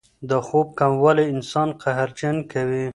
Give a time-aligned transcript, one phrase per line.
[0.29, 2.85] د خوب کموالی انسان قهرجن کوي.